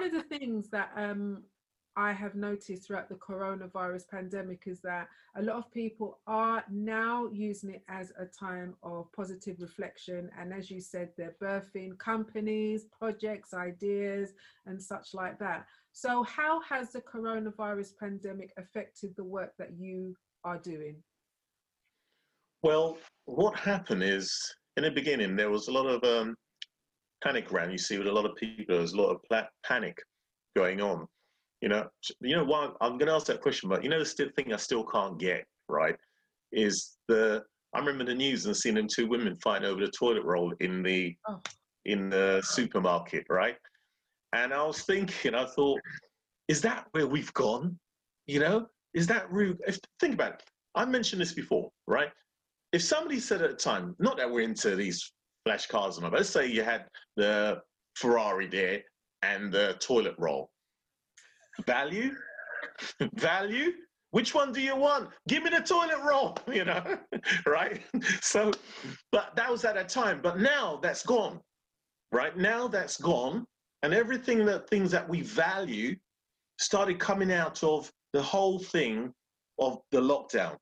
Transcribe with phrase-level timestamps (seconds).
[0.00, 1.42] One of the things that um,
[1.94, 7.28] I have noticed throughout the coronavirus pandemic is that a lot of people are now
[7.30, 10.30] using it as a time of positive reflection.
[10.40, 14.32] And as you said, they're birthing companies, projects, ideas,
[14.64, 15.66] and such like that.
[15.92, 20.96] So, how has the coronavirus pandemic affected the work that you are doing?
[22.62, 24.34] Well, what happened is
[24.78, 26.36] in the beginning, there was a lot of um,
[27.22, 27.72] panic around.
[27.72, 29.98] You see, with a lot of people, there's a lot of panic
[30.56, 31.06] going on
[31.60, 31.86] you know,
[32.20, 34.56] you know why I'm going to ask that question, but you know the thing I
[34.56, 35.96] still can't get right
[36.52, 37.44] is the
[37.74, 40.82] I remember the news and seeing them two women fighting over the toilet roll in
[40.82, 41.40] the oh.
[41.84, 43.56] in the supermarket, right?
[44.32, 45.80] And I was thinking, I thought,
[46.48, 47.78] is that where we've gone?
[48.26, 49.58] You know, is that rude?
[49.66, 50.42] If, think about it.
[50.74, 52.10] I mentioned this before, right?
[52.72, 55.12] If somebody said at the time, not that we're into these
[55.50, 56.84] flash cars let's say you had
[57.16, 57.60] the
[57.96, 58.82] Ferrari there
[59.22, 60.48] and the toilet roll,
[61.66, 62.12] value,
[63.14, 63.72] value.
[64.12, 65.08] Which one do you want?
[65.26, 66.84] Give me the toilet roll, you know,
[67.46, 67.80] right?
[68.20, 68.52] So,
[69.10, 70.20] but that was at a time.
[70.22, 71.40] But now that's gone,
[72.12, 72.36] right?
[72.36, 73.44] Now that's gone,
[73.82, 75.96] and everything that things that we value
[76.60, 79.12] started coming out of the whole thing
[79.58, 80.56] of the lockdown.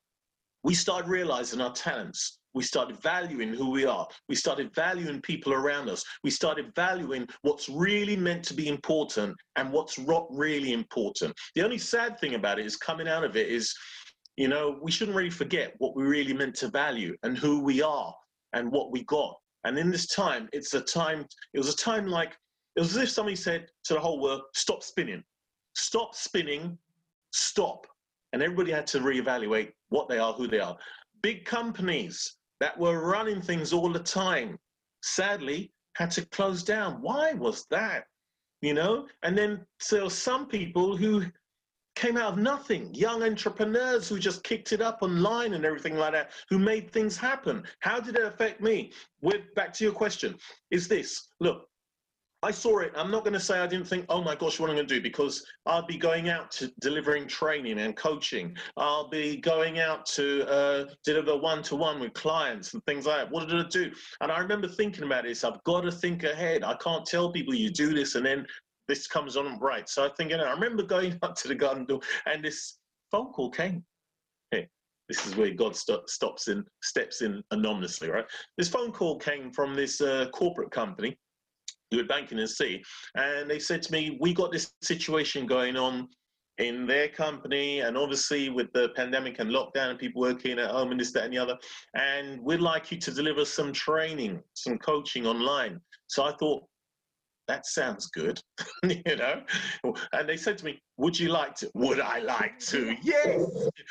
[0.62, 2.38] We started realizing our talents.
[2.54, 4.06] We started valuing who we are.
[4.28, 6.02] We started valuing people around us.
[6.24, 11.34] We started valuing what's really meant to be important and what's not really important.
[11.55, 13.74] The only sad thing about it is coming out of it is,
[14.36, 17.82] you know, we shouldn't really forget what we really meant to value and who we
[17.82, 18.14] are
[18.55, 19.36] and what we got.
[19.64, 22.36] And in this time, it's a time, it was a time like,
[22.77, 25.22] it was as if somebody said to the whole world, stop spinning,
[25.74, 26.78] stop spinning,
[27.33, 27.86] stop.
[28.33, 30.77] And everybody had to reevaluate what they are, who they are.
[31.22, 34.58] Big companies, that were running things all the time
[35.02, 37.01] sadly had to close down.
[37.02, 38.05] Why was that?
[38.61, 39.07] You know?
[39.23, 41.24] And then were some people who
[41.95, 46.13] came out of nothing, young entrepreneurs who just kicked it up online and everything like
[46.13, 47.64] that, who made things happen.
[47.80, 48.92] How did it affect me?
[49.20, 50.36] We're back to your question.
[50.70, 51.68] Is this look,
[52.44, 52.92] I saw it.
[52.94, 54.86] I'm not going to say I didn't think, oh my gosh, what am I going
[54.86, 55.02] to do?
[55.02, 58.56] Because I'll be going out to delivering training and coaching.
[58.76, 63.16] I'll be going out to uh, deliver one to one with clients and things like
[63.16, 63.30] that.
[63.32, 63.90] What did I do?
[64.20, 65.42] And I remember thinking about this.
[65.42, 66.62] I've got to think ahead.
[66.62, 68.46] I can't tell people you do this and then
[68.86, 69.88] this comes on right.
[69.88, 72.78] So I think, you know, I remember going up to the garden door and this
[73.10, 73.84] phone call came.
[74.52, 74.68] Hey,
[75.08, 78.26] this is where God st- stops in, steps in anonymously, right?
[78.56, 81.18] This phone call came from this uh, corporate company
[81.90, 82.82] do with banking and C,
[83.16, 86.08] and they said to me, "We got this situation going on
[86.58, 90.90] in their company, and obviously with the pandemic and lockdown and people working at home
[90.90, 91.56] and this, that, and the other,
[91.94, 96.64] and we'd like you to deliver some training, some coaching online." So I thought,
[97.48, 98.41] that sounds good,
[98.85, 99.42] you know.
[100.13, 102.95] And they said to me, "Would you like to?" Would I like to?
[103.03, 103.41] Yes,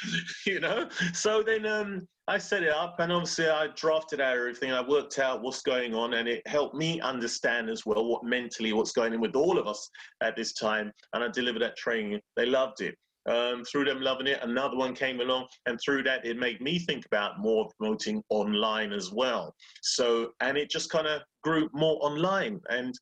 [0.45, 0.87] you know.
[1.13, 4.71] So then um, I set it up, and obviously I drafted out everything.
[4.71, 8.73] I worked out what's going on, and it helped me understand as well what mentally
[8.73, 9.89] what's going on with all of us
[10.21, 10.91] at this time.
[11.13, 12.21] And I delivered that training.
[12.35, 12.95] They loved it.
[13.27, 16.79] Um, through them loving it, another one came along, and through that, it made me
[16.79, 19.53] think about more promoting online as well.
[19.81, 22.61] So, and it just kind of grew more online.
[22.69, 22.93] And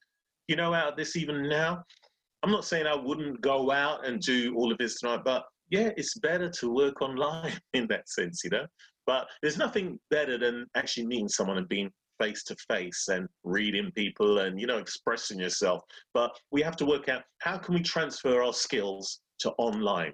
[0.47, 1.83] you know, out this even now,
[2.43, 5.89] I'm not saying I wouldn't go out and do all of this tonight, but yeah,
[5.97, 8.65] it's better to work online in that sense, you know.
[9.07, 11.91] But there's nothing better than actually meeting someone and being
[12.21, 15.83] face to face and reading people and you know expressing yourself.
[16.13, 20.13] But we have to work out how can we transfer our skills to online.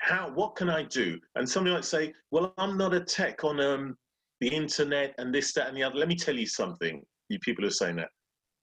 [0.00, 1.18] How what can I do?
[1.34, 3.96] And somebody might say, well, I'm not a tech on um,
[4.40, 5.96] the internet and this, that, and the other.
[5.96, 7.02] Let me tell you something.
[7.28, 8.08] You people are saying that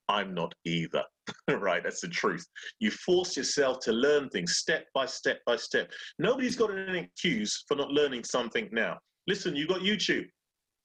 [0.10, 1.04] I'm not either.
[1.50, 2.46] right, that's the truth.
[2.80, 5.92] You force yourself to learn things step by step by step.
[6.20, 9.00] Nobody's got an excuse for not learning something now.
[9.28, 10.26] Listen, you've got YouTube.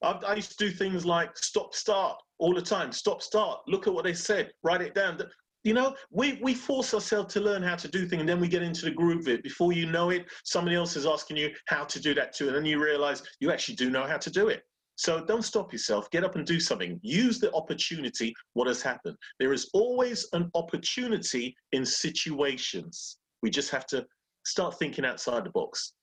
[0.02, 2.92] I, I used to do things like stop, start all the time.
[2.92, 3.60] Stop, start.
[3.66, 4.50] Look at what they said.
[4.62, 5.18] Write it down.
[5.62, 8.48] You know, we, we force ourselves to learn how to do things, and then we
[8.48, 9.42] get into the groove of it.
[9.42, 12.56] Before you know it, somebody else is asking you how to do that too, and
[12.56, 14.62] then you realize you actually do know how to do it.
[15.00, 16.10] So don't stop yourself.
[16.10, 17.00] Get up and do something.
[17.02, 19.16] Use the opportunity, what has happened.
[19.38, 23.16] There is always an opportunity in situations.
[23.40, 24.06] We just have to
[24.44, 25.94] start thinking outside the box.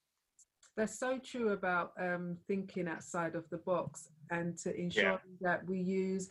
[0.76, 5.18] That's so true about um, thinking outside of the box and to ensure yeah.
[5.42, 6.30] that we use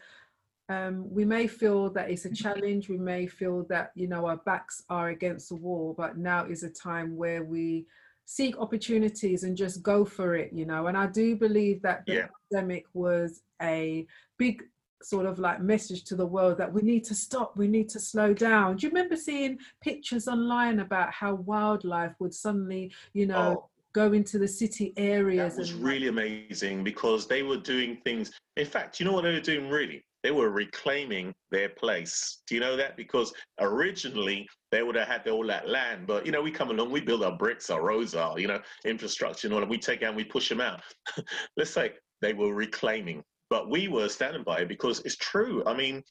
[0.68, 4.38] um, we may feel that it's a challenge we may feel that you know our
[4.38, 7.86] backs are against the wall but now is a time where we
[8.26, 10.88] seek opportunities and just go for it, you know.
[10.88, 12.26] And I do believe that the yeah.
[12.52, 14.06] pandemic was a
[14.37, 14.62] big
[15.02, 18.00] sort of like message to the world that we need to stop, we need to
[18.00, 18.76] slow down.
[18.76, 24.12] Do you remember seeing pictures online about how wildlife would suddenly, you know, oh, go
[24.12, 25.55] into the city areas?
[25.55, 28.32] That was and, really amazing because they were doing things.
[28.56, 30.05] In fact, you know what they were doing really?
[30.26, 32.43] They were reclaiming their place.
[32.49, 32.96] Do you know that?
[32.96, 36.90] Because originally they would have had all that land, but you know, we come along,
[36.90, 40.02] we build our bricks, our roads, our you know, infrastructure, and all, and we take
[40.02, 40.81] out, and we push them out.
[41.56, 41.93] Let's say
[42.23, 45.62] they were reclaiming but we were standing by it because it's true.
[45.67, 46.02] I mean,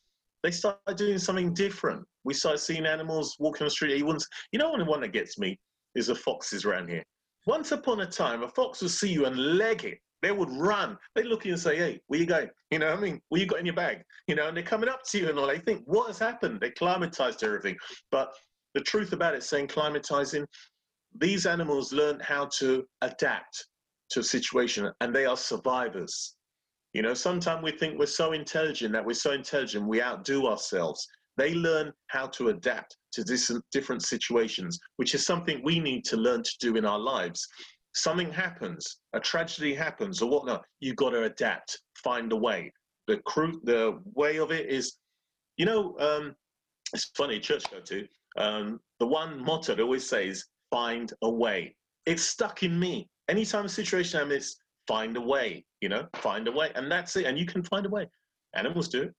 [0.44, 2.06] they started doing something different.
[2.24, 3.98] We started seeing animals walking the street.
[3.98, 4.18] You,
[4.52, 5.60] you know, the one that gets me
[5.96, 7.04] is the foxes around here.
[7.46, 10.00] Once upon a time, a fox would see you and leg it.
[10.26, 10.98] They would run.
[11.14, 13.22] They look at you and say, "Hey, where you going?" You know, what I mean,
[13.30, 14.02] what you got in your bag?
[14.26, 15.46] You know, and they're coming up to you and all.
[15.46, 17.78] They think, "What has happened?" They climatized everything.
[18.10, 18.34] But
[18.74, 20.48] the truth about it, saying climatizing,
[21.14, 23.68] these animals learn how to adapt
[24.10, 26.36] to a situation, and they are survivors.
[26.94, 31.08] You know, sometimes we think we're so intelligent that we're so intelligent we outdo ourselves.
[31.38, 36.42] They learn how to adapt to different situations, which is something we need to learn
[36.42, 37.48] to do in our lives.
[37.96, 40.66] Something happens, a tragedy happens, or whatnot.
[40.82, 42.72] You've got to adapt, find a way.
[43.08, 44.98] The crew, the way of it is,
[45.58, 46.36] you know, um,
[46.94, 47.40] it's funny.
[47.40, 48.08] Church go to
[48.38, 51.76] um, the one motto they always says, "Find a way."
[52.06, 53.10] It's stuck in me.
[53.30, 54.58] Anytime a situation happens,
[54.88, 56.72] find a way, you know, find a way.
[56.76, 57.26] And that's it.
[57.26, 58.08] And you can find a way.
[58.54, 59.10] Animals do.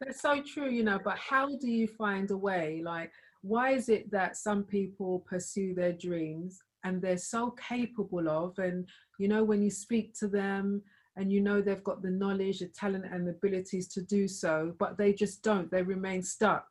[0.00, 2.80] That's so true, you know, but how do you find a way?
[2.84, 3.10] Like,
[3.42, 8.88] why is it that some people pursue their dreams and they're so capable of, and
[9.18, 10.82] you know, when you speak to them
[11.16, 14.74] and you know they've got the knowledge, the talent, and the abilities to do so,
[14.78, 16.66] but they just don't, they remain stuck.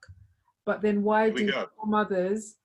[0.65, 2.55] But then why do some others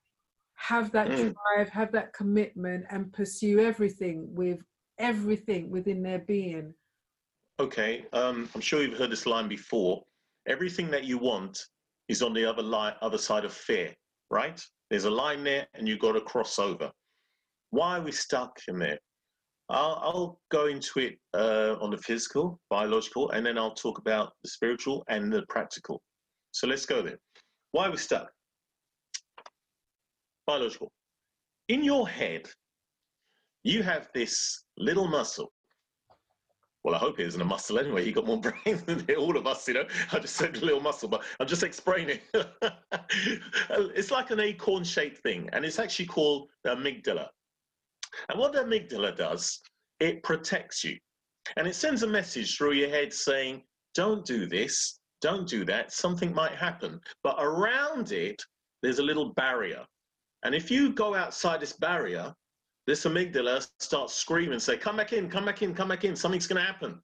[0.55, 1.35] have that mm.
[1.35, 4.61] drive, have that commitment, and pursue everything with
[4.99, 6.73] everything within their being.
[7.59, 10.03] Okay, um, I'm sure you've heard this line before.
[10.47, 11.59] Everything that you want
[12.09, 13.95] is on the other line, other side of fear,
[14.31, 14.61] right?
[14.91, 16.91] There's a line there, and you've got to cross over.
[17.73, 18.99] Why are we stuck in there?
[19.71, 24.35] I'll, I'll go into it uh, on the physical, biological, and then I'll talk about
[24.45, 26.03] the spiritual and the practical.
[26.51, 27.19] So let's go there.
[27.71, 28.31] Why are we stuck?
[30.47, 30.93] Biological.
[31.69, 32.47] In your head,
[33.65, 35.51] you have this little muscle.
[36.85, 38.05] Well, I hope it isn't a muscle anyway.
[38.05, 39.85] You got more brain than all of us, you know.
[40.11, 42.19] I just said little muscle, but I'm just explaining.
[43.71, 47.29] it's like an acorn-shaped thing, and it's actually called the amygdala.
[48.29, 49.61] And what the amygdala does,
[50.01, 50.99] it protects you,
[51.57, 53.63] and it sends a message through your head saying,
[53.95, 55.93] "Don't do this, don't do that.
[55.93, 58.43] Something might happen." But around it,
[58.83, 59.87] there's a little barrier,
[60.43, 62.35] and if you go outside this barrier,
[62.87, 66.49] this amygdala starts screaming, say, come back in, come back in, come back in, something's
[66.49, 67.01] going to happen.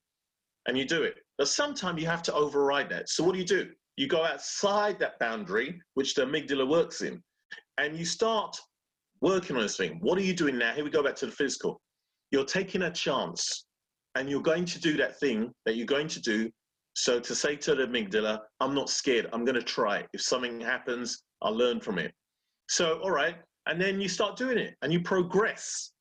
[0.67, 1.17] And you do it.
[1.39, 3.09] But sometimes you have to override that.
[3.09, 3.71] So what do you do?
[3.97, 7.23] You go outside that boundary, which the amygdala works in,
[7.79, 8.61] and you start
[9.21, 9.99] working on this thing.
[10.01, 10.73] What are you doing now?
[10.73, 11.81] Here we go back to the physical.
[12.31, 13.67] You're taking a chance
[14.15, 16.51] and you're going to do that thing that you're going to do.
[16.95, 20.05] So to say to the amygdala, I'm not scared, I'm going to try.
[20.13, 22.13] If something happens, I'll learn from it.
[22.69, 23.37] So, all right,
[23.67, 25.93] and then you start doing it and you progress.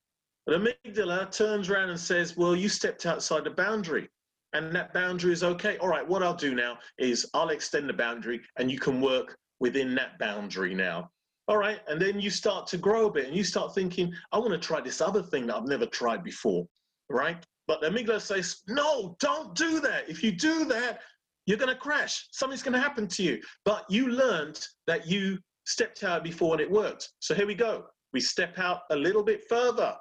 [0.48, 4.10] The amygdala turns around and says, Well, you stepped outside the boundary,
[4.54, 5.78] and that boundary is okay.
[5.78, 9.38] All right, what I'll do now is I'll extend the boundary, and you can work
[9.60, 11.12] within that boundary now.
[11.48, 14.38] All right, and then you start to grow a bit and you start thinking, I
[14.38, 16.66] want to try this other thing that I've never tried before,
[17.10, 17.42] right?
[17.68, 20.10] But the amygdala says, No, don't do that.
[20.10, 21.02] If you do that,
[21.46, 22.28] you're going to crash.
[22.32, 23.42] Something's going to happen to you.
[23.66, 27.10] But you learned that you stepped out before and it worked.
[27.20, 27.86] So here we go.
[28.14, 29.96] We step out a little bit further.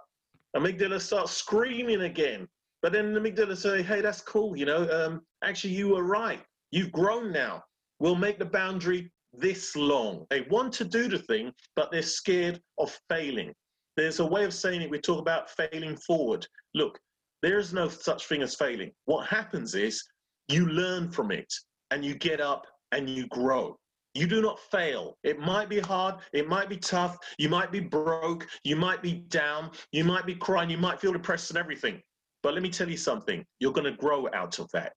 [0.57, 2.49] Amygdala starts screaming again.
[2.83, 4.57] But then the amygdala say, hey, that's cool.
[4.57, 6.41] You know, um, actually, you were right.
[6.71, 7.63] You've grown now.
[8.01, 10.27] We'll make the boundary this long.
[10.31, 13.53] They want to do the thing, but they're scared of failing.
[13.97, 14.91] There's a way of saying it.
[14.91, 16.47] We talk about failing forward.
[16.75, 16.99] Look,
[17.43, 18.93] there is no such thing as failing.
[19.05, 20.05] What happens is
[20.49, 21.53] you learn from it
[21.91, 23.79] and you get up and you grow.
[24.15, 25.19] You do not fail.
[25.25, 26.17] It might be hard.
[26.33, 27.19] It might be tough.
[27.39, 28.47] You might be broke.
[28.65, 29.71] You might be down.
[29.93, 30.71] You might be crying.
[30.71, 32.01] You might feel depressed and everything.
[32.43, 33.45] But let me tell you something.
[33.61, 34.95] You're going to grow out of that.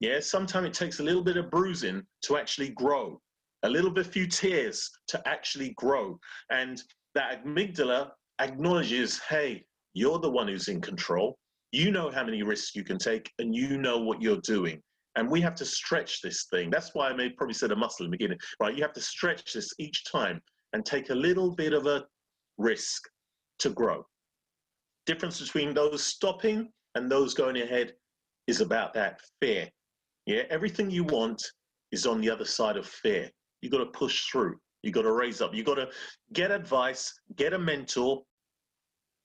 [0.00, 0.18] Yeah.
[0.18, 3.20] Sometimes it takes a little bit of bruising to actually grow,
[3.66, 6.18] a little bit few tears to actually grow.
[6.50, 6.82] And
[7.14, 11.36] that amygdala acknowledges, hey, you're the one who's in control.
[11.72, 14.80] You know how many risks you can take and you know what you're doing.
[15.16, 16.70] And we have to stretch this thing.
[16.70, 18.76] That's why I may probably said a muscle in the beginning, right?
[18.76, 20.40] You have to stretch this each time
[20.72, 22.04] and take a little bit of a
[22.58, 23.02] risk
[23.60, 24.06] to grow.
[25.06, 27.94] Difference between those stopping and those going ahead
[28.46, 29.68] is about that fear.
[30.26, 31.42] Yeah, everything you want
[31.92, 33.30] is on the other side of fear.
[33.66, 34.60] You got to push through.
[34.84, 35.52] You got to raise up.
[35.52, 35.88] You got to
[36.32, 38.22] get advice, get a mentor,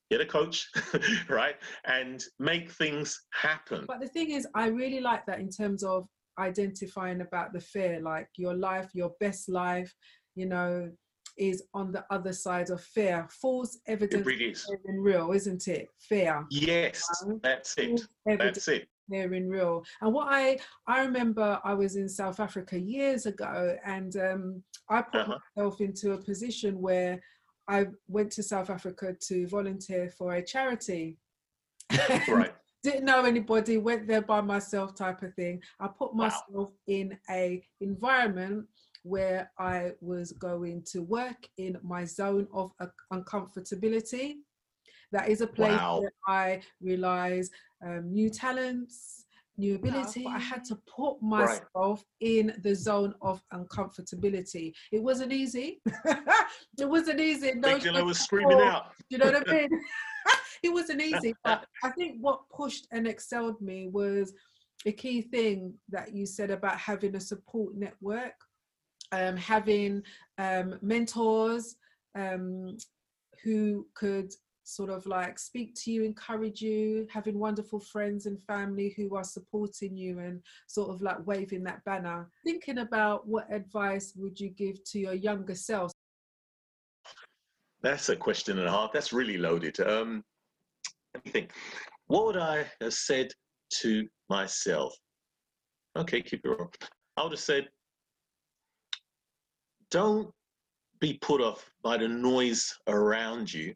[0.10, 0.67] get a coach,
[1.29, 1.57] right?
[1.86, 3.86] And make things happen.
[3.88, 6.07] But the thing is, I really like that in terms of
[6.39, 9.93] identifying about the fear, like your life, your best life,
[10.33, 10.89] you know,
[11.38, 13.27] is on the other side of fear.
[13.29, 14.67] False evidence it really is.
[14.88, 15.88] real, isn't it?
[16.00, 16.48] Fear.
[16.50, 17.03] Yes,
[17.43, 18.01] that's it.
[18.25, 18.88] That's it.
[19.12, 19.84] Here in real.
[20.01, 25.01] And what I I remember I was in South Africa years ago and um, I
[25.01, 25.38] put uh-huh.
[25.56, 27.22] myself into a position where
[27.68, 31.18] I went to South Africa to volunteer for a charity.
[32.27, 32.53] right.
[32.84, 35.62] Didn't know anybody, went there by myself type of thing.
[35.80, 36.72] I put myself wow.
[36.88, 38.65] in a environment
[39.03, 42.72] where I was going to work in my zone of
[43.13, 44.38] uncomfortability.
[45.12, 46.01] That is a place wow.
[46.01, 47.50] where I realize
[47.86, 49.25] um, new talents,
[49.58, 50.25] new ability.
[50.27, 52.03] I had to put myself right.
[52.22, 54.74] in the zone of uncomfortability.
[54.91, 55.82] It wasn't easy.
[56.80, 57.53] it wasn't easy.
[57.56, 58.91] No, I was screaming out.
[59.10, 59.70] You know what I mean?
[60.63, 64.34] it wasn't easy, but I think what pushed and excelled me was
[64.86, 68.34] a key thing that you said about having a support network,
[69.12, 70.01] um, having
[70.38, 71.75] um, mentors
[72.15, 72.77] um,
[73.44, 74.34] who could
[74.72, 79.24] sort of like speak to you, encourage you, having wonderful friends and family who are
[79.24, 82.30] supporting you and sort of like waving that banner.
[82.46, 85.92] Thinking about what advice would you give to your younger self?
[87.82, 88.94] That's a question and a half.
[88.94, 89.80] That's really loaded.
[89.82, 90.24] Um,
[91.13, 91.51] let me think.
[92.08, 93.32] What would I have said
[93.82, 94.96] to myself?
[95.98, 96.70] Okay, keep it on.
[97.18, 97.68] I would have said,
[99.90, 100.32] don't
[101.00, 103.74] be put off by the noise around you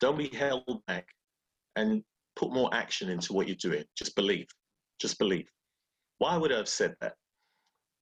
[0.00, 1.06] don't be held back
[1.76, 2.02] and
[2.36, 3.84] put more action into what you're doing.
[3.96, 4.46] Just believe.
[5.00, 5.46] Just believe.
[6.18, 7.14] Why would I have said that?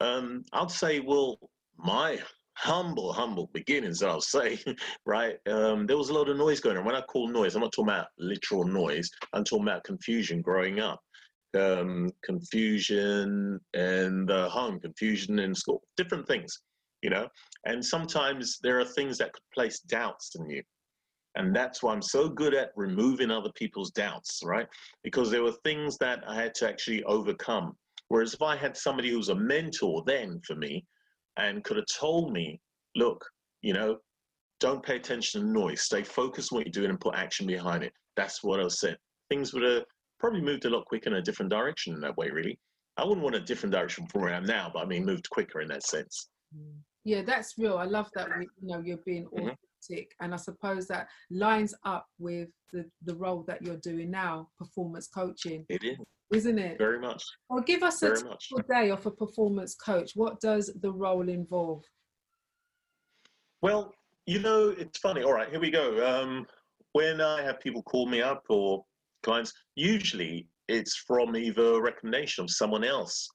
[0.01, 1.39] Um, I'd say, well,
[1.77, 2.19] my
[2.55, 4.59] humble, humble beginnings, I'll say,
[5.07, 5.37] right?
[5.49, 6.85] Um, there was a lot of noise going on.
[6.85, 10.81] When I call noise, I'm not talking about literal noise, I'm talking about confusion growing
[10.81, 11.01] up.
[11.55, 16.63] Um, confusion in the home, confusion in school, different things,
[17.03, 17.29] you know?
[17.67, 20.63] And sometimes there are things that could place doubts in you.
[21.35, 24.67] And that's why I'm so good at removing other people's doubts, right?
[25.03, 27.75] Because there were things that I had to actually overcome.
[28.09, 30.85] Whereas if I had somebody who was a mentor then for me
[31.39, 32.61] and could have told me,
[32.95, 33.25] look,
[33.63, 33.97] you know,
[34.61, 37.83] don't pay attention to noise, stay focused on what you're doing and put action behind
[37.83, 37.93] it.
[38.17, 38.99] That's what I said.
[39.31, 39.85] Things would have
[40.21, 42.59] probably moved a lot quicker in a different direction in that way, really.
[42.99, 45.31] I wouldn't want a different direction from where I am now, but I mean, moved
[45.31, 46.29] quicker in that sense.
[47.05, 47.79] Yeah, that's real.
[47.79, 48.29] I love that.
[48.39, 49.49] You know, you're being mm-hmm
[50.21, 55.07] and i suppose that lines up with the, the role that you're doing now performance
[55.07, 55.65] coaching.
[55.69, 55.99] It is.
[56.33, 56.79] Isn't it?
[56.79, 57.23] Very much.
[57.51, 60.13] Well give us very a typical day of a performance coach.
[60.15, 61.85] What does the role involve?
[63.61, 63.93] Well
[64.25, 65.23] you know it's funny.
[65.23, 65.87] All right here we go.
[66.07, 66.47] Um,
[66.93, 68.85] when i have people call me up or
[69.23, 73.29] clients usually it's from either a recommendation of someone else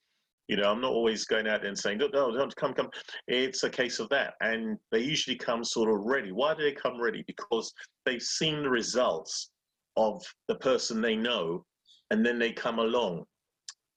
[0.48, 2.89] you know, I'm not always going out there and saying, no, no, don't come, come.
[3.27, 4.36] It's a case of that.
[4.42, 6.32] And they usually come sort of ready.
[6.32, 7.24] Why do they come ready?
[7.27, 7.74] Because
[8.06, 9.51] they've seen the results
[9.98, 11.66] of the person they know,
[12.12, 13.25] and then they come along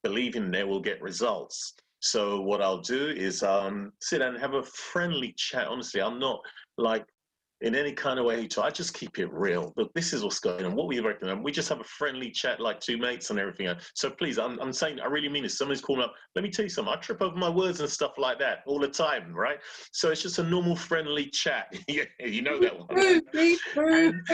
[0.03, 1.75] believing they will get results.
[2.01, 5.69] So what I'll do is um, sit down and have a friendly chat.
[5.69, 6.41] Honestly, I'm not
[6.79, 7.05] like
[7.63, 9.73] in any kind of way to I just keep it real.
[9.77, 10.75] Look, this is what's going on.
[10.75, 11.45] What we recommend.
[11.45, 13.75] We just have a friendly chat like two mates and everything.
[13.95, 15.59] So please, I'm, I'm saying I really mean this.
[15.59, 16.15] Somebody's calling up.
[16.35, 16.93] Let me tell you something.
[16.93, 19.59] I trip over my words and stuff like that all the time, right?
[19.93, 21.75] So it's just a normal friendly chat.
[21.89, 23.23] you know that one.
[23.75, 24.13] True.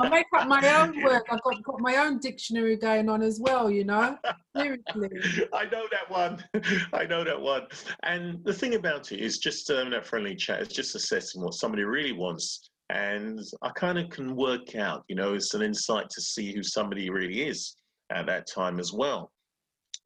[0.00, 1.26] I make up my own work.
[1.30, 4.18] I've got, got my own dictionary going on as well, you know?
[4.56, 5.10] Seriously.
[5.52, 6.44] I know that one.
[6.92, 7.66] I know that one.
[8.02, 11.54] And the thing about it is just um, that friendly chat is just assessing what
[11.54, 12.70] somebody really wants.
[12.90, 16.62] And I kind of can work out, you know, it's an insight to see who
[16.62, 17.76] somebody really is
[18.10, 19.30] at that time as well.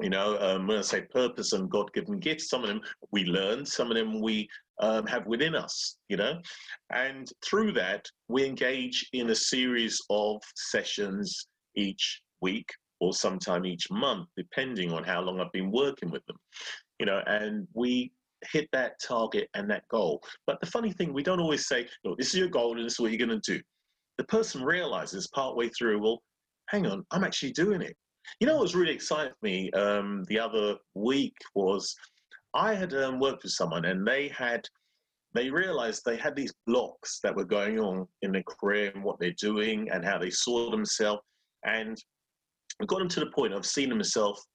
[0.01, 3.25] You know, um, when I say purpose and God given gifts, some of them we
[3.25, 4.49] learn, some of them we
[4.81, 6.41] um, have within us, you know.
[6.91, 12.69] And through that, we engage in a series of sessions each week
[13.01, 16.37] or sometime each month, depending on how long I've been working with them,
[17.01, 17.21] you know.
[17.27, 18.13] And we
[18.53, 20.23] hit that target and that goal.
[20.47, 22.95] But the funny thing, we don't always say, look, this is your goal and this
[22.95, 23.61] is what you're going to do.
[24.17, 26.23] The person realizes partway through, well,
[26.69, 27.97] hang on, I'm actually doing it.
[28.41, 31.95] You know what was really exciting me um, the other week was
[32.55, 34.67] I had um, worked with someone and they had
[35.35, 39.21] they realized they had these blocks that were going on in their career and what
[39.21, 41.23] they're doing and how they saw themselves
[41.65, 41.99] and
[42.81, 44.47] it got them to the point of seeing themselves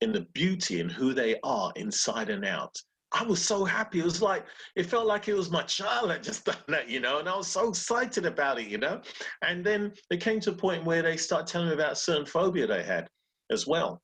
[0.00, 2.74] in the beauty and who they are inside and out.
[3.12, 4.00] I was so happy.
[4.00, 4.44] It was like
[4.76, 7.36] it felt like it was my child that just done that, you know, and I
[7.36, 9.00] was so excited about it, you know.
[9.42, 12.66] And then they came to a point where they started telling me about certain phobia
[12.66, 13.08] they had
[13.50, 14.00] as well.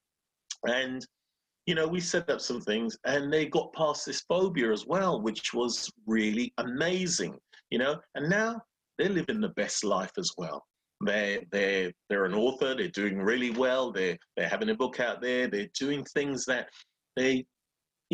[0.67, 1.05] And
[1.67, 5.23] you know, we set up some things and they got past this phobia as well,
[5.23, 7.39] which was really amazing,
[7.71, 7.99] you know.
[8.15, 8.61] And now
[8.99, 10.63] they're living the best life as well.
[11.01, 12.75] They're they're they're an author.
[12.75, 13.93] They're doing really well.
[13.93, 15.49] They're they're having a book out there.
[15.49, 16.69] They're doing things that
[17.17, 17.45] they,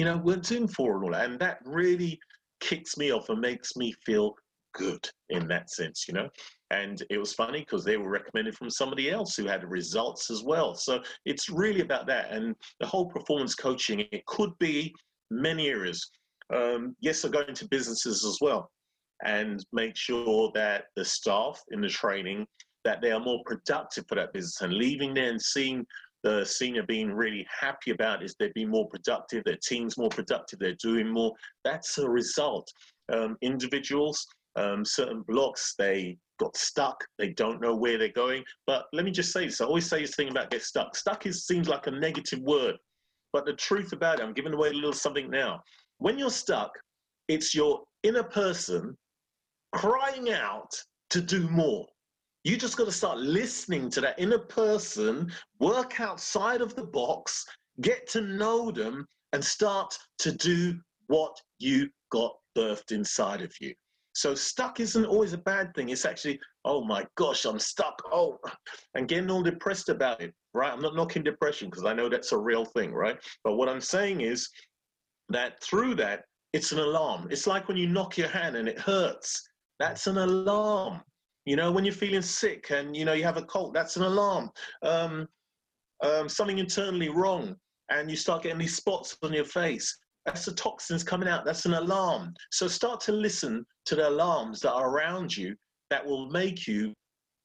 [0.01, 1.29] you know, weren't doing for and all that.
[1.29, 2.19] And that really
[2.61, 4.35] kicks me off and makes me feel
[4.75, 6.27] good in that sense, you know.
[6.71, 10.43] And it was funny because they were recommended from somebody else who had results as
[10.43, 10.75] well.
[10.75, 12.31] So it's really about that.
[12.31, 14.95] And the whole performance coaching, it could be
[15.31, 16.11] many areas.
[16.51, 18.71] Um, yes, I go into businesses as well
[19.27, 22.47] and make sure that the staff in the training
[22.87, 25.85] that they are more productive for that business and leaving there and seeing
[26.23, 30.59] the senior being really happy about is they're being more productive, their team's more productive,
[30.59, 31.33] they're doing more.
[31.65, 32.71] That's a result.
[33.13, 38.45] Um, individuals, um, certain blocks, they got stuck, they don't know where they're going.
[38.67, 40.97] But let me just say this I always say this thing about get stuck.
[40.97, 42.77] Stuck is, seems like a negative word,
[43.33, 45.63] but the truth about it, I'm giving away a little something now.
[45.99, 46.71] When you're stuck,
[47.29, 48.97] it's your inner person
[49.73, 50.71] crying out
[51.11, 51.87] to do more.
[52.45, 57.45] You just got to start listening to that inner person, work outside of the box,
[57.83, 60.79] get to know them, and start to do
[61.09, 63.75] what you got birthed inside of you.
[64.13, 65.91] So stuck isn't always a bad thing.
[65.91, 68.01] It's actually, oh my gosh, I'm stuck.
[68.11, 68.39] Oh,
[68.95, 70.73] and getting all depressed about it, right?
[70.73, 73.17] I'm not knocking depression because I know that's a real thing, right?
[73.45, 74.49] But what I'm saying is
[75.29, 77.29] that through that, it's an alarm.
[77.31, 79.49] It's like when you knock your hand and it hurts.
[79.79, 81.01] That's an alarm.
[81.51, 84.05] You know, when you're feeling sick and you know you have a cold, that's an
[84.05, 84.51] alarm.
[84.85, 85.27] Um,
[86.01, 87.57] um, something internally wrong,
[87.89, 89.99] and you start getting these spots on your face.
[90.25, 91.45] That's the toxins coming out.
[91.45, 92.35] That's an alarm.
[92.53, 95.57] So start to listen to the alarms that are around you
[95.91, 96.95] that will make you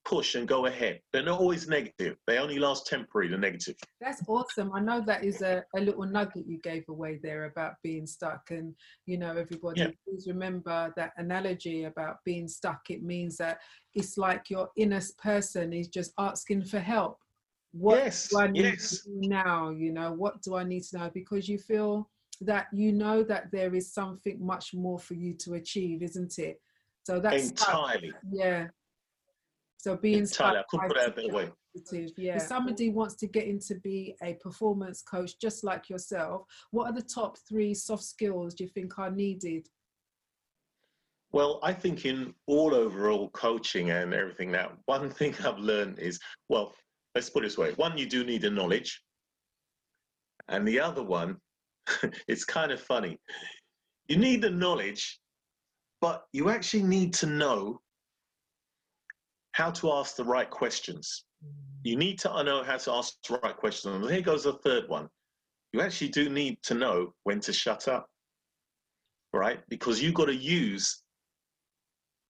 [0.05, 1.01] push and go ahead.
[1.11, 2.15] They're not always negative.
[2.27, 3.75] They only last temporary, the negative.
[3.99, 4.71] That's awesome.
[4.73, 8.51] I know that is a, a little nugget you gave away there about being stuck.
[8.51, 8.75] And,
[9.07, 9.89] you know, everybody, yeah.
[10.07, 12.81] please remember that analogy about being stuck.
[12.89, 13.57] It means that
[13.95, 17.17] it's like your inner person is just asking for help.
[17.71, 19.01] What yes, do I need yes.
[19.03, 19.69] to do now?
[19.71, 21.11] You know, what do I need to know?
[21.13, 22.09] Because you feel
[22.41, 26.61] that you know that there is something much more for you to achieve, isn't it?
[27.05, 28.13] So that's entirely.
[28.31, 28.67] Yeah.
[29.85, 31.51] So being entirely, I couldn't put it a better way.
[32.17, 32.37] Yeah.
[32.37, 36.91] If somebody wants to get into be a performance coach just like yourself, what are
[36.91, 39.67] the top three soft skills do you think are needed?
[41.33, 46.19] Well, I think in all overall coaching and everything now, one thing I've learned is,
[46.49, 46.73] well,
[47.13, 47.73] let's put it this way.
[47.73, 49.03] One, you do need the knowledge.
[50.47, 51.37] And the other one
[52.27, 53.19] it's kind of funny.
[54.07, 55.19] You need the knowledge,
[56.01, 57.81] but you actually need to know
[59.55, 61.23] how to ask the right questions.
[61.83, 63.95] You need to know how to ask the right questions.
[63.95, 65.07] And here goes the third one.
[65.71, 68.05] You actually do need to know when to shut up,
[69.31, 69.61] right?
[69.69, 71.03] Because you've got to use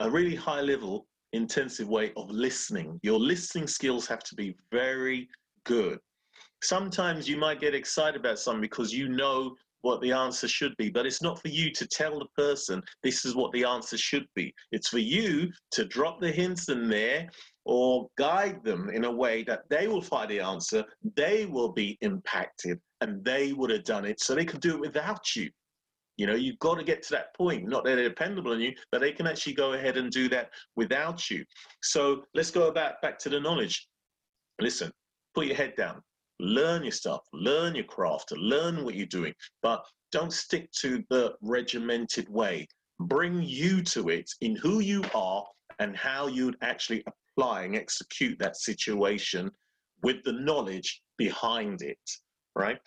[0.01, 2.99] a really high level, intensive way of listening.
[3.01, 5.27] Your listening skills have to be very
[5.63, 5.99] good
[6.65, 10.89] sometimes you might get excited about something because you know what the answer should be,
[10.89, 14.25] but it's not for you to tell the person this is what the answer should
[14.35, 14.51] be.
[14.71, 17.29] It's for you to drop the hints in there
[17.65, 20.83] or guide them in a way that they will find the answer,
[21.15, 24.81] they will be impacted, and they would have done it so they could do it
[24.81, 25.51] without you.
[26.17, 28.73] You know, you've got to get to that point, not that they're dependable on you,
[28.91, 31.45] but they can actually go ahead and do that without you.
[31.83, 33.87] So let's go back, back to the knowledge.
[34.59, 34.89] Listen,
[35.35, 36.01] put your head down,
[36.39, 41.33] learn your stuff, learn your craft, learn what you're doing, but don't stick to the
[41.41, 42.67] regimented way.
[42.99, 45.45] Bring you to it in who you are
[45.79, 49.51] and how you'd actually apply and execute that situation
[50.03, 51.99] with the knowledge behind it,
[52.55, 52.79] right?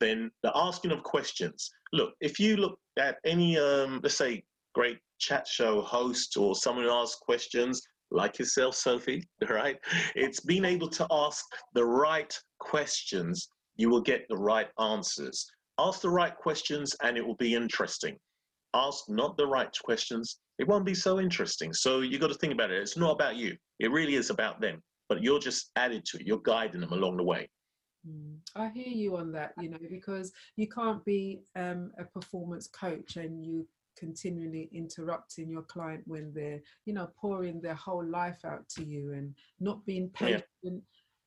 [0.00, 1.70] Then the asking of questions.
[1.92, 6.84] Look, if you look at any, um, let's say, great chat show host or someone
[6.84, 7.80] who asks questions,
[8.14, 9.76] like yourself, Sophie, right?
[10.14, 15.46] It's being able to ask the right questions, you will get the right answers.
[15.78, 18.16] Ask the right questions and it will be interesting.
[18.74, 21.72] Ask not the right questions, it won't be so interesting.
[21.72, 22.80] So you got to think about it.
[22.80, 26.26] It's not about you, it really is about them, but you're just added to it,
[26.26, 27.48] you're guiding them along the way.
[28.08, 32.68] Mm, I hear you on that, you know, because you can't be um, a performance
[32.68, 33.66] coach and you
[33.98, 39.12] continually interrupting your client when they're you know pouring their whole life out to you
[39.12, 40.70] and not being patient yeah.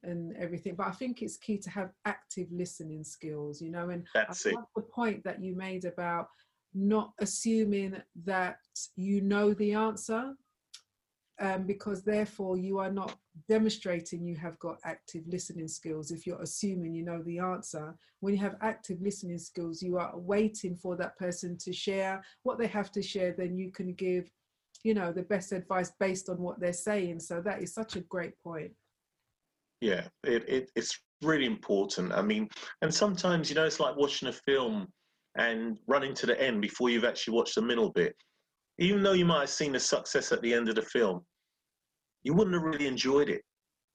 [0.03, 4.06] and everything but i think it's key to have active listening skills you know and
[4.13, 6.27] that's I love the point that you made about
[6.73, 8.58] not assuming that
[8.95, 10.34] you know the answer
[11.39, 13.15] um, because therefore you are not
[13.47, 17.95] demonstrating you have got active listening skills if you're assuming you know the answer.
[18.19, 22.58] When you have active listening skills you are waiting for that person to share what
[22.58, 24.30] they have to share then you can give
[24.84, 27.19] you know the best advice based on what they're saying.
[27.19, 28.71] So that is such a great point.
[29.82, 32.13] Yeah it, it it's really important.
[32.13, 32.50] I mean
[32.82, 34.88] and sometimes you know it's like watching a film
[35.38, 38.15] and running to the end before you've actually watched the middle bit
[38.79, 41.21] even though you might have seen the success at the end of the film
[42.23, 43.41] you wouldn't have really enjoyed it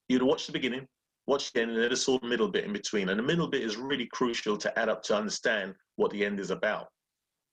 [0.08, 0.86] you'd have watched the beginning
[1.26, 3.62] watched the end and then saw the middle bit in between and the middle bit
[3.62, 6.86] is really crucial to add up to understand what the end is about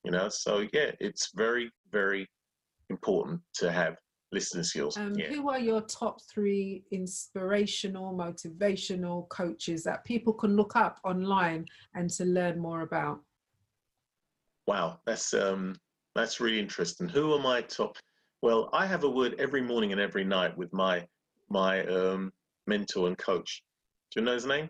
[0.03, 2.27] you know so yeah it's very very
[2.89, 3.95] important to have
[4.31, 4.97] listening skills.
[4.97, 5.27] Um, yeah.
[5.27, 11.65] Who are your top three inspirational, motivational coaches that people can look up online
[11.95, 13.19] and to learn more about?
[14.67, 15.75] Wow, that's um,
[16.19, 17.07] that's really interesting.
[17.07, 17.95] Who are my top?
[18.41, 21.05] Well, I have a word every morning and every night with my
[21.49, 22.31] my um,
[22.67, 23.63] mentor and coach.
[24.11, 24.69] Do you know his name?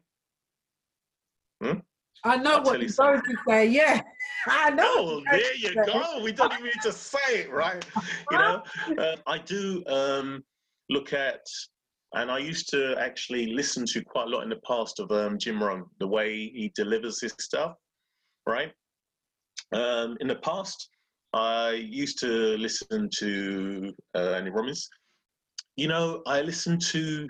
[1.61, 1.79] Hmm?
[2.23, 3.67] I know I'll what you're going to say.
[3.67, 4.01] Yeah.
[4.47, 4.83] I know.
[4.87, 6.21] Oh, there you go.
[6.23, 7.85] We don't even need to say it, right?
[8.31, 8.63] You know,
[8.97, 10.43] uh, I do um,
[10.89, 11.41] look at,
[12.13, 15.37] and I used to actually listen to quite a lot in the past of um,
[15.37, 17.75] Jim Rohn, the way he delivers his stuff,
[18.45, 18.71] right?
[19.73, 20.89] Um, in the past,
[21.33, 24.89] I used to listen to uh, Tony Robbins.
[25.75, 27.29] You know, I listened to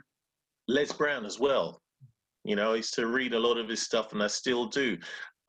[0.67, 1.81] Les Brown as well.
[2.45, 4.97] You know, I used to read a lot of his stuff, and I still do.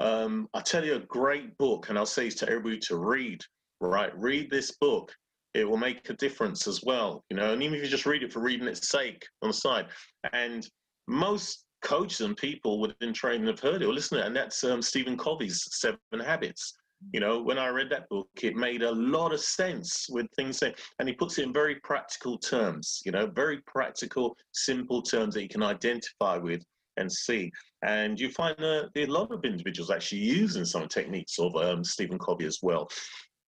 [0.01, 3.41] Um, I'll tell you a great book, and I'll say to everybody to read,
[3.81, 4.17] right?
[4.19, 5.13] Read this book.
[5.55, 8.23] It will make a difference as well, you know, and even if you just read
[8.23, 9.87] it for reading its sake on the side.
[10.33, 10.69] And
[11.09, 14.63] most coaches and people within training have heard it or listened to it, and that's
[14.65, 16.75] um, Stephen Covey's Seven Habits.
[17.13, 20.63] You know, when I read that book, it made a lot of sense with things
[20.63, 25.43] and he puts it in very practical terms, you know, very practical, simple terms that
[25.43, 26.63] you can identify with
[26.97, 27.51] and see.
[27.83, 32.19] And you find that a lot of individuals actually using some techniques of um, Stephen
[32.19, 32.89] Covey as well.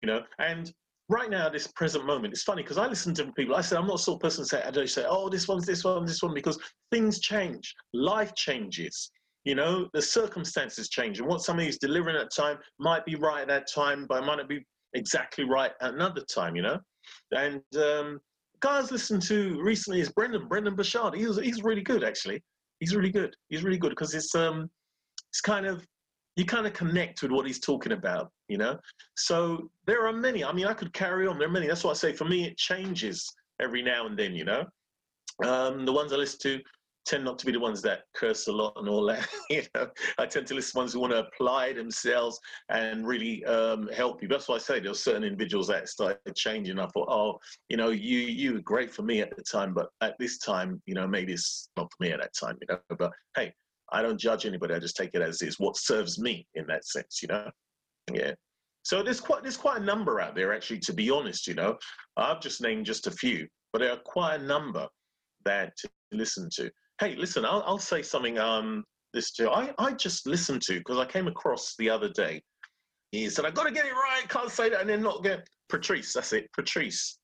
[0.02, 0.72] You know, and
[1.10, 3.56] right now, this present moment, it's funny because I listen to people.
[3.56, 5.48] I say I'm not the sort of person to say I don't say, oh, this
[5.48, 6.58] one's this one, this one, because
[6.90, 9.10] things change, life changes.
[9.44, 13.48] You know, the circumstances change, and what somebody's delivering at time might be right at
[13.48, 16.56] that time, but might not be exactly right at another time.
[16.56, 16.78] You know,
[17.32, 18.20] and um,
[18.60, 21.14] guys listened to recently is Brendan Brendon Burchard.
[21.14, 22.42] He's he's really good actually
[22.80, 23.36] he's really good.
[23.48, 24.68] He's really good because it's um,
[25.30, 25.86] it's kind of
[26.36, 28.78] you kind of connect with what he's talking about, you know.
[29.16, 30.42] So there are many.
[30.42, 31.38] I mean, I could carry on.
[31.38, 31.68] There are many.
[31.68, 34.64] That's why I say for me, it changes every now and then, you know.
[35.44, 36.60] Um, the ones I listen to
[37.10, 39.28] tend not to be the ones that curse a lot and all that.
[39.50, 43.44] you know, I tend to listen to ones who want to apply themselves and really
[43.46, 44.28] um, help you.
[44.28, 46.78] That's why I say there were certain individuals that started changing.
[46.78, 49.88] I thought, oh, you know, you you were great for me at the time, but
[50.00, 52.56] at this time, you know, maybe it's not for me at that time.
[52.60, 53.52] You know, but hey,
[53.92, 54.74] I don't judge anybody.
[54.74, 55.58] I just take it as is.
[55.58, 57.50] What serves me in that sense, you know.
[58.12, 58.34] Yeah.
[58.82, 60.78] So there's quite there's quite a number out there actually.
[60.80, 61.76] To be honest, you know,
[62.16, 64.86] I've just named just a few, but there are quite a number
[65.44, 68.38] that to listen to hey, listen, I'll, I'll say something.
[68.38, 69.48] Um, this too.
[69.48, 72.42] I, I just listened to because I came across the other day.
[73.10, 74.28] He said, I got to get it right.
[74.28, 76.12] Can't say that and then not get Patrice.
[76.12, 76.48] That's it.
[76.54, 77.18] Patrice.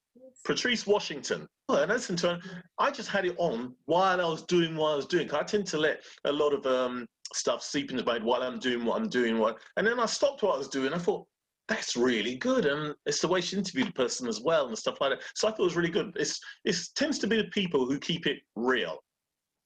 [0.44, 1.46] Patrice Washington.
[1.68, 2.40] And I listened to her.
[2.78, 5.32] I just had it on while I was doing what I was doing.
[5.32, 8.58] I tend to let a lot of um, stuff seep into my head while I'm
[8.58, 9.38] doing what I'm doing.
[9.38, 10.92] What, and then I stopped what I was doing.
[10.92, 11.26] I thought,
[11.68, 12.66] that's really good.
[12.66, 15.22] And it's the way she interviewed the person as well and stuff like that.
[15.34, 16.12] So I thought it was really good.
[16.16, 19.00] It's, it tends to be the people who keep it real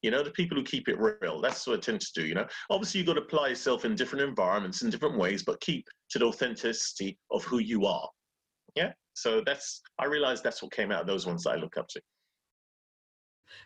[0.03, 1.41] you know, the people who keep it real.
[1.41, 2.47] That's what I tend to do, you know.
[2.71, 6.19] Obviously, you've got to apply yourself in different environments in different ways, but keep to
[6.19, 8.09] the authenticity of who you are.
[8.75, 8.93] Yeah.
[9.15, 11.89] So that's, I realized that's what came out of those ones that I look up
[11.89, 12.01] to.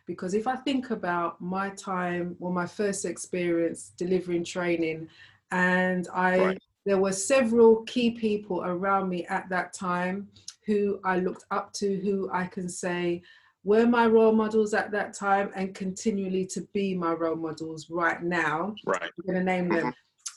[0.07, 5.09] Because if I think about my time or my first experience delivering training,
[5.51, 6.59] and I, right.
[6.87, 10.29] there were several key people around me at that time
[10.67, 13.23] who I looked up to, who I can say,
[13.65, 18.23] were my role models at that time and continually to be my role models right
[18.23, 18.75] now.
[18.87, 19.03] Right.
[19.03, 19.93] I'm going to name them.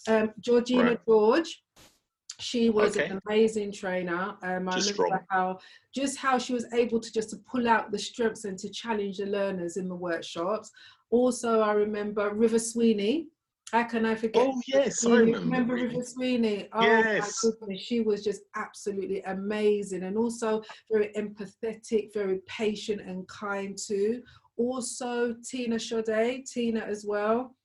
[0.08, 0.13] Mm-hmm.
[0.13, 1.06] Um, Georgina right.
[1.06, 1.63] George.
[2.40, 3.08] She was okay.
[3.08, 4.36] an amazing trainer.
[4.44, 5.58] Um, I remember how
[5.94, 9.18] just how she was able to just to pull out the strengths and to challenge
[9.18, 10.70] the learners in the workshops.
[11.10, 13.28] Also, I remember River Sweeney.
[13.72, 14.48] How can I forget?
[14.48, 15.40] Oh yes, I remember.
[15.40, 16.70] remember River Sweeney.
[16.72, 17.44] Oh yes.
[17.44, 23.78] my goodness, she was just absolutely amazing, and also very empathetic, very patient and kind
[23.78, 24.22] too.
[24.58, 27.56] also Tina Sade, Tina as well.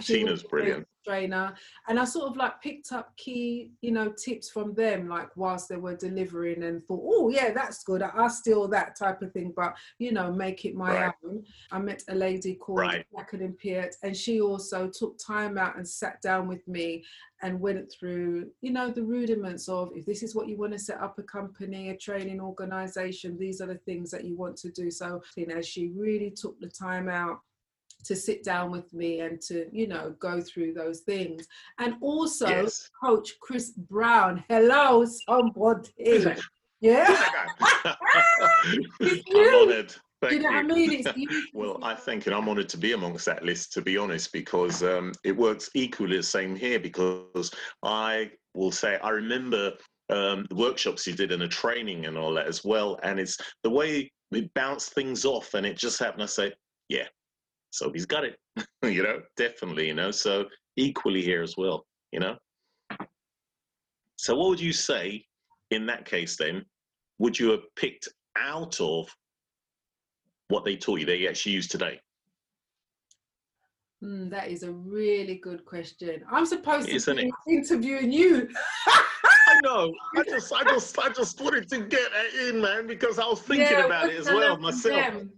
[0.00, 1.54] She Tina's brilliant trainer
[1.88, 5.68] and i sort of like picked up key you know tips from them like whilst
[5.68, 9.52] they were delivering and thought oh yeah that's good i, steal that type of thing
[9.54, 11.14] but you know make it my right.
[11.24, 13.06] own i met a lady called right.
[13.16, 17.04] jacqueline Peart and she also took time out and sat down with me
[17.42, 20.78] and went through you know the rudiments of if this is what you want to
[20.78, 24.70] set up a company a training organization these are the things that you want to
[24.70, 27.40] do so you know she really took the time out
[28.04, 31.46] to sit down with me and to you know go through those things
[31.78, 32.90] and also yes.
[33.02, 35.90] coach chris brown hello somebody
[36.80, 37.24] yeah
[39.00, 41.02] i'm honored Thank you know you.
[41.02, 41.28] what I mean?
[41.52, 44.84] well, I think, and I'm honoured to be amongst that list, to be honest, because
[44.84, 46.78] um, it works equally the same here.
[46.78, 47.50] Because
[47.82, 49.72] I will say, I remember
[50.10, 53.36] um, the workshops you did and the training and all that as well, and it's
[53.64, 56.22] the way we bounce things off, and it just happened.
[56.22, 56.52] I say,
[56.88, 57.08] yeah,
[57.72, 58.36] so he's got it,
[58.84, 60.10] you know, definitely, you know.
[60.10, 62.36] So equally here as well, you know.
[64.16, 65.24] So what would you say
[65.70, 66.64] in that case then?
[67.18, 69.08] Would you have picked out of
[70.48, 71.98] what they taught you they actually use today?
[74.04, 76.24] Mm, that is a really good question.
[76.30, 77.52] I'm supposed Isn't to be it?
[77.52, 78.48] interviewing you.
[78.88, 79.92] I know.
[80.16, 82.10] I just, I just, I just wanted to get
[82.48, 85.14] in, man, because I was thinking yeah, about it as well myself.
[85.14, 85.30] Them.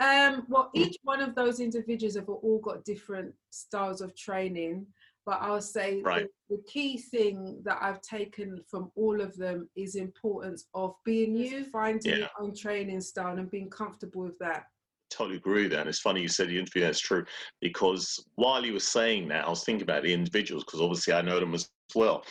[0.00, 4.86] Um, well, each one of those individuals have all got different styles of training,
[5.26, 6.26] but I'll say right.
[6.48, 11.36] the, the, key thing that I've taken from all of them is importance of being
[11.36, 12.18] you, finding yeah.
[12.18, 14.64] your own training style, and being comfortable with that.
[15.10, 15.80] Totally agree with that.
[15.80, 16.82] And it's funny you said the interview.
[16.82, 17.26] That's true
[17.60, 21.20] because while you were saying that, I was thinking about the individuals because obviously I
[21.20, 22.24] know them as well.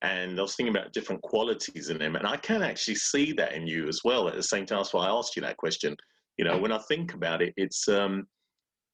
[0.00, 3.52] And I was thinking about different qualities in them, and I can actually see that
[3.52, 4.28] in you as well.
[4.28, 5.94] At the same time, that's why I asked you that question
[6.40, 8.26] you know, when I think about it, it's um,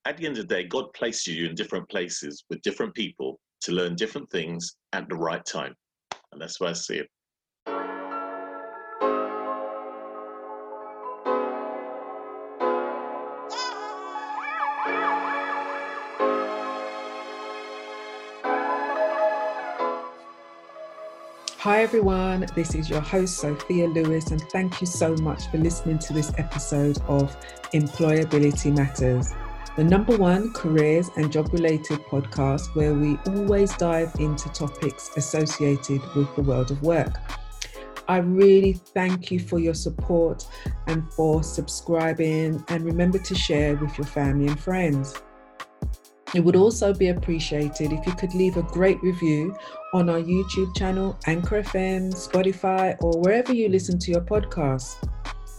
[0.04, 3.38] at the end of the day, God places you in different places with different people
[3.61, 5.72] to learn different things at the right time.
[6.32, 7.09] And that's why I see it.
[21.66, 22.46] Hi, everyone.
[22.55, 26.31] This is your host, Sophia Lewis, and thank you so much for listening to this
[26.38, 27.37] episode of
[27.74, 29.35] Employability Matters,
[29.74, 36.00] the number one careers and job related podcast where we always dive into topics associated
[36.14, 37.18] with the world of work.
[38.07, 40.46] I really thank you for your support
[40.87, 45.20] and for subscribing, and remember to share with your family and friends.
[46.33, 49.57] It would also be appreciated if you could leave a great review
[49.96, 54.96] on our YouTube channel, Anchor FM, Spotify, or wherever you listen to your podcasts.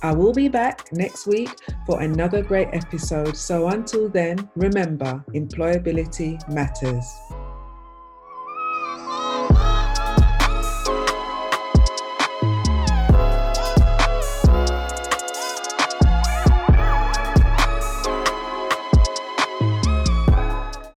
[0.04, 1.50] I will be back next week
[1.88, 3.36] for another great episode.
[3.36, 7.12] So until then, remember employability matters.